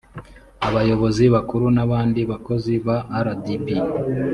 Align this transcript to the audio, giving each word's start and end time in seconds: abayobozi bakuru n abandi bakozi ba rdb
abayobozi 0.67 1.23
bakuru 1.35 1.65
n 1.75 1.77
abandi 1.85 2.21
bakozi 2.31 2.73
ba 2.85 2.97
rdb 3.25 3.67